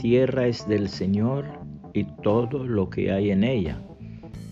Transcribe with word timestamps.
tierra 0.00 0.46
es 0.46 0.66
del 0.66 0.88
Señor 0.88 1.44
y 1.92 2.04
todo 2.04 2.64
lo 2.64 2.88
que 2.88 3.12
hay 3.12 3.30
en 3.30 3.44
ella. 3.44 3.78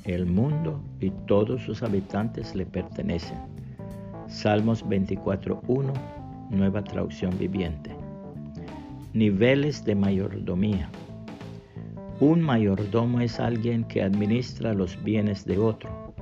El 0.04 0.26
mundo 0.26 0.78
y 1.00 1.08
todos 1.26 1.62
sus 1.62 1.82
habitantes 1.82 2.54
le 2.54 2.66
pertenecen. 2.66 3.38
Salmos 4.26 4.84
24.1, 4.84 5.90
nueva 6.50 6.84
traducción 6.84 7.38
viviente. 7.38 7.90
Niveles 9.14 9.86
de 9.86 9.94
mayordomía. 9.94 10.90
Un 12.20 12.42
mayordomo 12.42 13.20
es 13.20 13.40
alguien 13.40 13.84
que 13.84 14.02
administra 14.02 14.74
los 14.74 15.02
bienes 15.02 15.46
de 15.46 15.56
otro. 15.56 16.12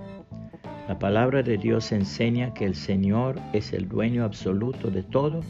La 0.86 1.00
palabra 1.00 1.42
de 1.42 1.58
Dios 1.58 1.90
enseña 1.90 2.54
que 2.54 2.64
el 2.64 2.76
Señor 2.76 3.40
es 3.52 3.72
el 3.72 3.88
dueño 3.88 4.22
absoluto 4.22 4.88
de 4.88 5.02
todo 5.02 5.40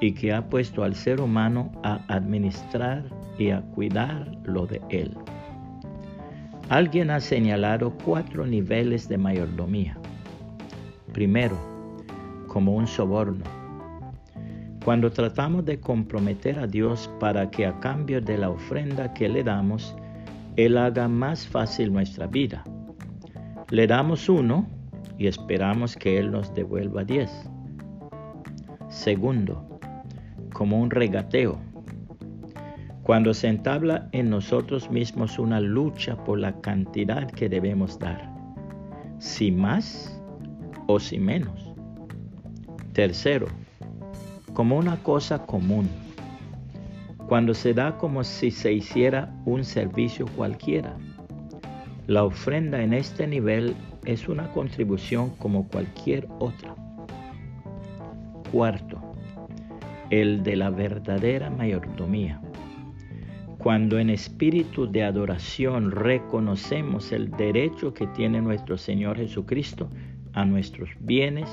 y 0.00 0.12
que 0.12 0.32
ha 0.32 0.48
puesto 0.48 0.82
al 0.84 0.94
ser 0.94 1.20
humano 1.20 1.72
a 1.82 2.00
administrar 2.08 3.04
y 3.38 3.50
a 3.50 3.62
cuidar 3.62 4.30
lo 4.44 4.66
de 4.66 4.80
él. 4.90 5.16
Alguien 6.68 7.10
ha 7.10 7.20
señalado 7.20 7.96
cuatro 8.04 8.46
niveles 8.46 9.08
de 9.08 9.16
mayordomía. 9.16 9.96
Primero, 11.12 11.56
como 12.46 12.74
un 12.74 12.86
soborno. 12.86 13.44
Cuando 14.84 15.10
tratamos 15.10 15.64
de 15.64 15.80
comprometer 15.80 16.58
a 16.58 16.66
Dios 16.66 17.10
para 17.20 17.50
que 17.50 17.66
a 17.66 17.78
cambio 17.80 18.20
de 18.20 18.38
la 18.38 18.50
ofrenda 18.50 19.12
que 19.14 19.28
le 19.28 19.42
damos, 19.42 19.94
Él 20.56 20.76
haga 20.76 21.08
más 21.08 21.46
fácil 21.46 21.92
nuestra 21.92 22.26
vida. 22.26 22.64
Le 23.70 23.86
damos 23.86 24.28
uno 24.28 24.66
y 25.18 25.26
esperamos 25.26 25.96
que 25.96 26.18
Él 26.18 26.30
nos 26.30 26.54
devuelva 26.54 27.04
diez. 27.04 27.30
Segundo, 28.88 29.77
como 30.58 30.80
un 30.80 30.90
regateo. 30.90 31.56
Cuando 33.04 33.32
se 33.32 33.46
entabla 33.46 34.08
en 34.10 34.28
nosotros 34.28 34.90
mismos 34.90 35.38
una 35.38 35.60
lucha 35.60 36.16
por 36.24 36.40
la 36.40 36.60
cantidad 36.60 37.30
que 37.30 37.48
debemos 37.48 37.96
dar, 38.00 38.28
si 39.20 39.52
más 39.52 40.20
o 40.88 40.98
si 40.98 41.20
menos. 41.20 41.72
Tercero, 42.92 43.46
como 44.52 44.76
una 44.76 44.96
cosa 44.96 45.46
común. 45.46 45.88
Cuando 47.28 47.54
se 47.54 47.72
da 47.72 47.96
como 47.96 48.24
si 48.24 48.50
se 48.50 48.72
hiciera 48.72 49.32
un 49.44 49.62
servicio 49.62 50.26
cualquiera. 50.36 50.96
La 52.08 52.24
ofrenda 52.24 52.82
en 52.82 52.94
este 52.94 53.28
nivel 53.28 53.76
es 54.06 54.28
una 54.28 54.50
contribución 54.50 55.30
como 55.38 55.68
cualquier 55.68 56.26
otra. 56.40 56.74
Cuarto, 58.50 59.08
el 60.10 60.42
de 60.42 60.56
la 60.56 60.70
verdadera 60.70 61.50
mayordomía. 61.50 62.40
Cuando 63.58 63.98
en 63.98 64.10
espíritu 64.10 64.90
de 64.90 65.02
adoración 65.02 65.90
reconocemos 65.90 67.12
el 67.12 67.30
derecho 67.32 67.92
que 67.92 68.06
tiene 68.08 68.40
nuestro 68.40 68.78
Señor 68.78 69.16
Jesucristo 69.16 69.90
a 70.32 70.44
nuestros 70.44 70.90
bienes 71.00 71.48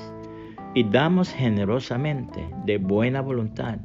y 0.75 0.83
damos 0.83 1.33
generosamente, 1.33 2.47
de 2.65 2.77
buena 2.77 3.21
voluntad, 3.21 3.79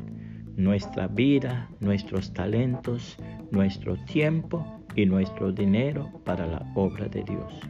nuestra 0.57 1.07
vida, 1.07 1.69
nuestros 1.81 2.33
talentos, 2.35 3.17
nuestro 3.51 3.97
tiempo 4.05 4.65
y 4.95 5.07
nuestro 5.07 5.53
dinero 5.53 6.11
para 6.25 6.47
la 6.47 6.71
obra 6.75 7.07
de 7.09 7.23
Dios. 7.23 7.61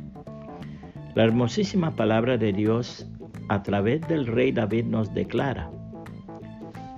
La 1.15 1.25
hermosísima 1.25 1.95
palabra 1.95 2.37
de 2.39 2.53
Dios 2.53 3.07
a 3.49 3.63
través 3.63 4.01
del 4.09 4.27
rey 4.27 4.53
David 4.53 4.85
nos 4.85 5.13
declara, 5.13 5.71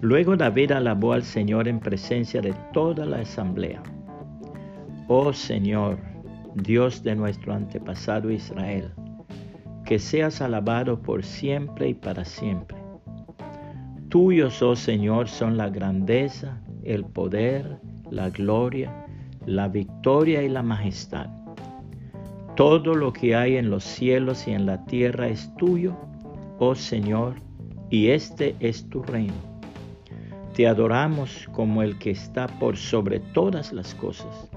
Luego 0.02 0.36
David 0.36 0.72
alabó 0.72 1.12
al 1.12 1.22
Señor 1.22 1.68
en 1.68 1.78
presencia 1.78 2.40
de 2.40 2.52
toda 2.72 3.06
la 3.06 3.18
asamblea. 3.18 3.80
Oh 5.06 5.32
Señor, 5.32 5.96
Dios 6.56 7.04
de 7.04 7.14
nuestro 7.14 7.54
antepasado 7.54 8.28
Israel, 8.28 8.90
que 9.84 10.00
seas 10.00 10.42
alabado 10.42 11.00
por 11.00 11.22
siempre 11.22 11.90
y 11.90 11.94
para 11.94 12.24
siempre. 12.24 12.76
Tuyos, 14.08 14.60
oh 14.60 14.74
Señor, 14.74 15.28
son 15.28 15.56
la 15.56 15.68
grandeza, 15.68 16.60
el 16.82 17.04
poder, 17.04 17.78
la 18.10 18.28
gloria, 18.30 19.06
la 19.46 19.68
victoria 19.68 20.42
y 20.42 20.48
la 20.48 20.64
majestad. 20.64 21.28
Todo 22.56 22.96
lo 22.96 23.12
que 23.12 23.36
hay 23.36 23.56
en 23.56 23.70
los 23.70 23.84
cielos 23.84 24.48
y 24.48 24.50
en 24.50 24.66
la 24.66 24.84
tierra 24.84 25.28
es 25.28 25.54
tuyo, 25.54 25.96
oh 26.58 26.74
Señor, 26.74 27.36
y 27.88 28.08
este 28.08 28.56
es 28.58 28.90
tu 28.90 29.04
reino. 29.04 29.51
Te 30.54 30.68
adoramos 30.68 31.48
como 31.52 31.82
el 31.82 31.98
que 31.98 32.10
está 32.10 32.46
por 32.46 32.76
sobre 32.76 33.20
todas 33.20 33.72
las 33.72 33.94
cosas. 33.94 34.50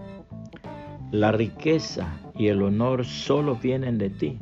La 1.12 1.32
riqueza 1.32 2.20
y 2.38 2.48
el 2.48 2.62
honor 2.64 3.06
solo 3.06 3.56
vienen 3.56 3.98
de 3.98 4.10
ti, 4.10 4.38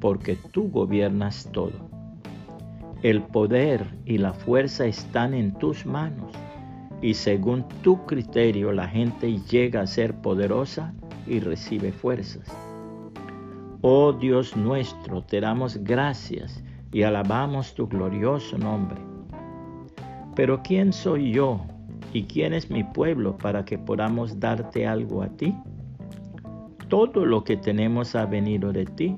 porque 0.00 0.36
tú 0.50 0.72
gobiernas 0.72 1.48
todo. 1.52 1.70
El 3.04 3.22
poder 3.22 3.86
y 4.04 4.18
la 4.18 4.32
fuerza 4.32 4.86
están 4.86 5.32
en 5.32 5.56
tus 5.58 5.86
manos, 5.86 6.32
y 7.00 7.14
según 7.14 7.68
tu 7.82 8.04
criterio 8.04 8.72
la 8.72 8.88
gente 8.88 9.38
llega 9.42 9.82
a 9.82 9.86
ser 9.86 10.16
poderosa 10.22 10.92
y 11.24 11.38
recibe 11.38 11.92
fuerzas. 11.92 12.48
Oh 13.80 14.12
Dios 14.12 14.56
nuestro, 14.56 15.22
te 15.22 15.40
damos 15.40 15.76
gracias 15.84 16.64
y 16.90 17.04
alabamos 17.04 17.74
tu 17.74 17.86
glorioso 17.86 18.58
nombre 18.58 19.13
pero 20.34 20.62
¿quién 20.62 20.92
soy 20.92 21.32
yo 21.32 21.60
y 22.12 22.24
quién 22.24 22.54
es 22.54 22.70
mi 22.70 22.82
pueblo 22.82 23.36
para 23.36 23.64
que 23.64 23.78
podamos 23.78 24.40
darte 24.40 24.86
algo 24.86 25.22
a 25.22 25.28
ti? 25.28 25.54
Todo 26.88 27.24
lo 27.24 27.44
que 27.44 27.56
tenemos 27.56 28.14
ha 28.14 28.26
venido 28.26 28.72
de 28.72 28.84
ti 28.86 29.16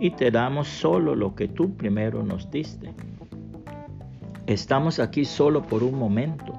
y 0.00 0.10
te 0.10 0.30
damos 0.30 0.68
solo 0.68 1.14
lo 1.14 1.34
que 1.34 1.48
tú 1.48 1.74
primero 1.76 2.22
nos 2.22 2.50
diste. 2.50 2.92
Estamos 4.46 4.98
aquí 4.98 5.24
solo 5.24 5.62
por 5.62 5.82
un 5.82 5.98
momento, 5.98 6.54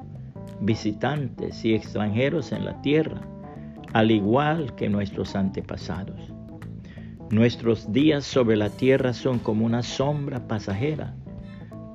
visitantes 0.59 1.63
y 1.66 1.73
extranjeros 1.73 2.51
en 2.51 2.66
la 2.66 2.81
tierra, 2.81 3.22
al 3.94 4.12
igual 4.12 4.75
que 4.75 4.89
nuestros 4.89 5.35
antepasados. 5.35 6.31
Nuestros 7.31 7.91
días 7.91 8.25
sobre 8.25 8.57
la 8.57 8.69
tierra 8.69 9.13
son 9.13 9.39
como 9.39 9.66
una 9.66 9.84
sombra 9.84 10.47
pasajera 10.47 11.16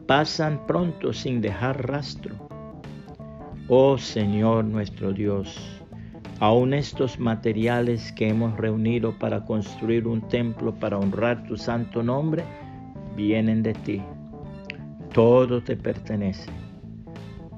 pasan 0.07 0.67
pronto 0.67 1.13
sin 1.13 1.41
dejar 1.41 1.89
rastro. 1.89 2.35
Oh 3.69 3.97
Señor 3.97 4.65
nuestro 4.65 5.13
Dios, 5.13 5.81
aun 6.41 6.75
estos 6.75 7.19
materiales 7.19 8.13
que 8.13 8.29
hemos 8.29 8.57
reunido 8.59 9.19
para 9.19 9.45
construir 9.45 10.07
un 10.07 10.21
templo 10.29 10.75
para 10.75 10.99
honrar 10.99 11.45
tu 11.45 11.57
santo 11.57 12.03
nombre, 12.03 12.45
vienen 13.17 13.63
de 13.63 13.73
ti. 13.73 14.03
Todo 15.15 15.63
te 15.63 15.77
pertenece. 15.77 16.51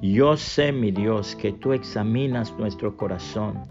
Yo 0.03 0.37
sé, 0.37 0.73
mi 0.73 0.93
Dios, 0.93 1.35
que 1.35 1.53
tú 1.53 1.73
examinas 1.73 2.55
nuestro 2.59 2.97
corazón 2.97 3.63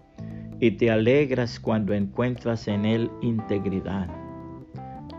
y 0.60 0.72
te 0.72 0.90
alegras 0.90 1.60
cuando 1.60 1.94
encuentras 1.94 2.68
en 2.68 2.84
él 2.84 3.12
integridad. 3.22 4.08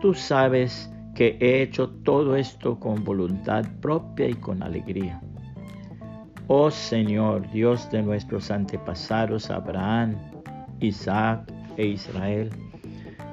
Tú 0.00 0.12
sabes 0.12 0.90
que 1.16 1.38
he 1.40 1.62
hecho 1.62 1.88
todo 2.04 2.36
esto 2.36 2.78
con 2.78 3.02
voluntad 3.02 3.64
propia 3.80 4.28
y 4.28 4.34
con 4.34 4.62
alegría. 4.62 5.18
Oh 6.46 6.70
Señor, 6.70 7.50
Dios 7.52 7.90
de 7.90 8.02
nuestros 8.02 8.50
antepasados 8.50 9.50
Abraham, 9.50 10.14
Isaac 10.80 11.50
e 11.78 11.86
Israel, 11.86 12.50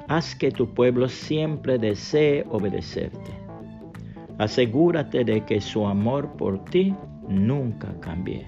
haz 0.07 0.33
que 0.33 0.49
tu 0.49 0.73
pueblo 0.73 1.09
siempre 1.09 1.77
desee 1.77 2.45
obedecerte. 2.49 3.31
Asegúrate 4.37 5.25
de 5.25 5.43
que 5.45 5.59
su 5.59 5.85
amor 5.85 6.31
por 6.37 6.63
ti 6.65 6.95
nunca 7.27 7.93
cambie. 7.99 8.47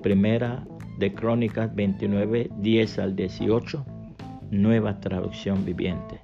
Primera 0.00 0.64
de 0.98 1.12
Crónicas 1.12 1.74
29, 1.74 2.50
10 2.58 2.98
al 3.00 3.16
18, 3.16 3.84
nueva 4.52 5.00
traducción 5.00 5.64
viviente 5.64 6.23